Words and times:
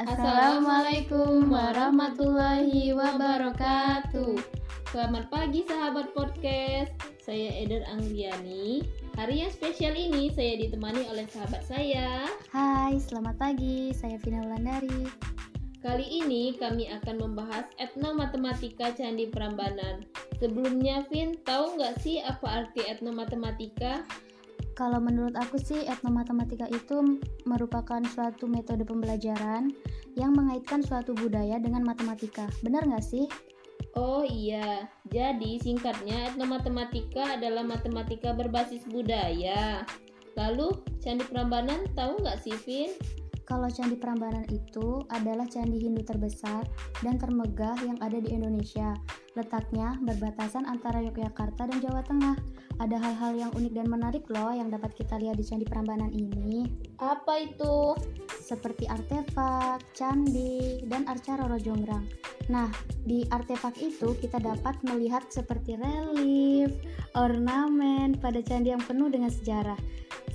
Assalamualaikum 0.00 1.52
warahmatullahi 1.52 2.88
wabarakatuh. 2.96 4.32
Selamat 4.88 5.28
pagi 5.28 5.60
sahabat 5.68 6.16
podcast. 6.16 6.96
Saya 7.20 7.52
Eder 7.60 7.84
Angliani. 7.84 8.80
Hari 9.20 9.44
yang 9.44 9.52
spesial 9.52 9.92
ini 9.92 10.32
saya 10.32 10.56
ditemani 10.56 11.04
oleh 11.04 11.28
sahabat 11.28 11.68
saya. 11.68 12.24
Hai, 12.48 12.96
selamat 12.96 13.36
pagi. 13.36 13.92
Saya 13.92 14.16
Vina 14.24 14.40
Wulandari. 14.40 15.04
Kali 15.84 16.24
ini 16.24 16.56
kami 16.56 16.88
akan 16.88 17.20
membahas 17.20 17.68
etnomatematika 17.76 18.96
Candi 18.96 19.28
Prambanan. 19.28 20.08
Sebelumnya, 20.40 21.04
Vin, 21.12 21.36
tahu 21.44 21.76
nggak 21.76 22.00
sih 22.00 22.24
apa 22.24 22.64
arti 22.64 22.88
etnomatematika? 22.88 24.00
Kalau 24.80 24.96
menurut 24.96 25.36
aku 25.36 25.60
sih 25.60 25.84
etnomatematika 25.84 26.64
itu 26.72 27.20
merupakan 27.44 28.00
suatu 28.08 28.48
metode 28.48 28.80
pembelajaran 28.88 29.68
yang 30.16 30.32
mengaitkan 30.32 30.80
suatu 30.80 31.12
budaya 31.12 31.60
dengan 31.60 31.84
matematika. 31.84 32.48
Benar 32.64 32.88
nggak 32.88 33.04
sih? 33.04 33.28
Oh 33.92 34.24
iya, 34.24 34.88
jadi 35.12 35.60
singkatnya 35.60 36.32
etnomatematika 36.32 37.36
adalah 37.36 37.60
matematika 37.60 38.32
berbasis 38.32 38.80
budaya. 38.88 39.84
Lalu, 40.40 40.72
Candi 41.04 41.28
Prambanan 41.28 41.84
tahu 41.92 42.16
nggak 42.24 42.40
sih, 42.40 42.56
Vin? 42.64 42.96
Kalau 43.50 43.66
Candi 43.66 43.98
Prambanan 43.98 44.46
itu 44.46 45.02
adalah 45.10 45.42
candi 45.42 45.82
Hindu 45.82 46.06
terbesar 46.06 46.62
dan 47.02 47.18
termegah 47.18 47.74
yang 47.82 47.98
ada 47.98 48.22
di 48.22 48.30
Indonesia. 48.30 48.94
Letaknya 49.34 49.98
berbatasan 50.06 50.70
antara 50.70 51.02
Yogyakarta 51.02 51.66
dan 51.66 51.82
Jawa 51.82 52.06
Tengah. 52.06 52.38
Ada 52.78 52.94
hal-hal 53.02 53.32
yang 53.34 53.50
unik 53.50 53.74
dan 53.74 53.90
menarik 53.90 54.22
loh 54.30 54.54
yang 54.54 54.70
dapat 54.70 54.94
kita 54.94 55.18
lihat 55.18 55.34
di 55.34 55.42
Candi 55.42 55.66
Prambanan 55.66 56.14
ini. 56.14 56.62
Apa 57.02 57.42
itu? 57.42 57.98
Seperti 58.38 58.86
artefak, 58.86 59.82
candi, 59.98 60.86
dan 60.86 61.10
arca 61.10 61.34
Roro 61.34 61.58
Jonggrang. 61.58 62.06
Nah, 62.54 62.70
di 63.02 63.26
artefak 63.34 63.82
itu 63.82 64.14
kita 64.22 64.38
dapat 64.38 64.78
melihat 64.86 65.26
seperti 65.26 65.74
relief, 65.74 66.70
ornamen 67.18 68.14
pada 68.14 68.38
candi 68.46 68.70
yang 68.70 68.82
penuh 68.86 69.10
dengan 69.10 69.34
sejarah. 69.34 69.78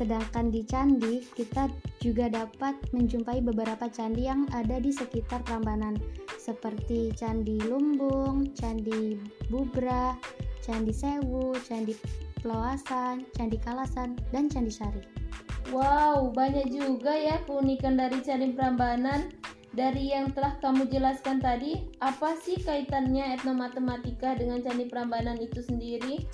Sedangkan 0.00 0.48
di 0.48 0.64
candi, 0.64 1.20
kita 1.36 1.68
juga 2.00 2.32
dapat 2.32 2.72
menjumpai 2.96 3.44
beberapa 3.44 3.84
candi 3.92 4.24
yang 4.24 4.48
ada 4.56 4.80
di 4.80 4.88
sekitar 4.88 5.44
Prambanan, 5.44 6.00
seperti 6.40 7.12
Candi 7.12 7.60
Lumbung, 7.68 8.48
Candi 8.56 9.20
Bubra, 9.52 10.16
Candi 10.64 10.88
Sewu, 10.88 11.52
Candi 11.68 11.92
Pelawasan, 12.40 13.28
Candi 13.36 13.60
Kalasan, 13.60 14.16
dan 14.32 14.48
Candi 14.48 14.72
Sari. 14.72 15.04
Wow, 15.68 16.32
banyak 16.32 16.72
juga 16.72 17.12
ya 17.12 17.36
keunikan 17.44 18.00
dari 18.00 18.24
Candi 18.24 18.56
Prambanan. 18.56 19.28
Dari 19.76 20.16
yang 20.16 20.32
telah 20.32 20.56
kamu 20.64 20.88
jelaskan 20.88 21.44
tadi, 21.44 21.76
apa 22.00 22.40
sih 22.40 22.56
kaitannya 22.56 23.36
etnomatematika 23.36 24.32
dengan 24.32 24.64
Candi 24.64 24.88
Prambanan 24.88 25.36
itu 25.36 25.60
sendiri? 25.60 26.24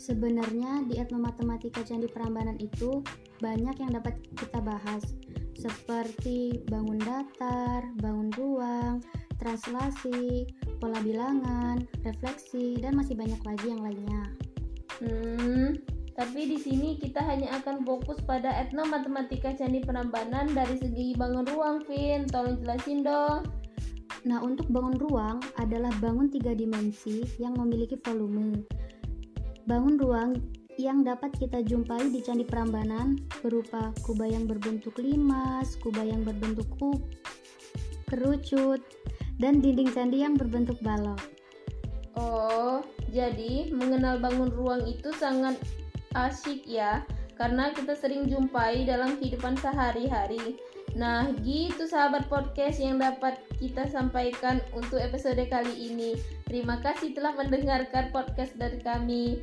Sebenarnya 0.00 0.88
di 0.88 0.96
etnomatematika 0.96 1.84
Candi 1.84 2.08
Prambanan 2.08 2.56
itu 2.56 3.04
banyak 3.44 3.76
yang 3.84 3.92
dapat 3.92 4.16
kita 4.32 4.64
bahas 4.64 5.04
seperti 5.52 6.56
bangun 6.72 6.96
datar, 7.04 7.84
bangun 8.00 8.32
ruang, 8.32 9.04
translasi, 9.36 10.48
pola 10.80 10.96
bilangan, 11.04 11.84
refleksi, 12.00 12.80
dan 12.80 12.96
masih 12.96 13.12
banyak 13.12 13.36
lagi 13.44 13.66
yang 13.68 13.84
lainnya. 13.84 14.22
Hmm, 15.04 15.76
tapi 16.16 16.48
di 16.48 16.56
sini 16.56 16.96
kita 16.96 17.20
hanya 17.20 17.60
akan 17.60 17.84
fokus 17.84 18.24
pada 18.24 18.56
etnomatematika 18.56 19.52
Candi 19.52 19.84
Prambanan 19.84 20.48
dari 20.56 20.80
segi 20.80 21.12
bangun 21.12 21.44
ruang, 21.44 21.84
Vin. 21.84 22.24
Tolong 22.24 22.56
jelasin 22.56 23.04
dong. 23.04 23.44
Nah, 24.24 24.40
untuk 24.40 24.64
bangun 24.72 24.96
ruang 24.96 25.44
adalah 25.60 25.92
bangun 26.00 26.32
tiga 26.32 26.56
dimensi 26.56 27.20
yang 27.36 27.52
memiliki 27.60 28.00
volume. 28.00 28.64
Bangun 29.68 30.00
ruang 30.00 30.40
yang 30.80 31.04
dapat 31.04 31.36
kita 31.36 31.60
jumpai 31.60 32.08
di 32.08 32.24
Candi 32.24 32.48
Prambanan 32.48 33.20
berupa 33.44 33.92
kubah 34.00 34.24
yang 34.24 34.48
berbentuk 34.48 34.96
limas, 34.96 35.76
kubah 35.84 36.08
yang 36.08 36.24
berbentuk 36.24 36.64
kub, 36.80 37.04
kerucut, 38.08 38.80
dan 39.36 39.60
dinding 39.60 39.92
candi 39.92 40.24
yang 40.24 40.36
berbentuk 40.36 40.80
balok. 40.80 41.20
Oh, 42.16 42.80
jadi 43.12 43.68
mengenal 43.72 44.20
bangun 44.20 44.52
ruang 44.52 44.84
itu 44.88 45.12
sangat 45.16 45.56
asyik 46.16 46.64
ya, 46.64 47.04
karena 47.36 47.72
kita 47.76 47.92
sering 47.96 48.28
jumpai 48.28 48.84
dalam 48.88 49.20
kehidupan 49.20 49.56
sehari-hari. 49.60 50.56
Nah, 50.98 51.30
gitu 51.46 51.86
sahabat 51.86 52.26
podcast 52.26 52.82
yang 52.82 52.98
dapat 52.98 53.38
kita 53.62 53.86
sampaikan 53.86 54.58
untuk 54.74 54.98
episode 54.98 55.38
kali 55.46 55.92
ini. 55.92 56.18
Terima 56.48 56.82
kasih 56.82 57.14
telah 57.14 57.36
mendengarkan 57.38 58.10
podcast 58.10 58.56
dari 58.58 58.82
kami. 58.82 59.38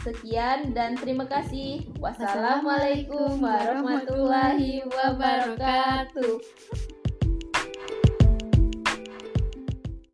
Sekian 0.00 0.70
dan 0.70 0.94
terima 0.94 1.26
kasih. 1.26 1.82
Wassalamualaikum 1.98 3.42
warahmatullahi 3.42 4.86
wabarakatuh. 4.86 6.85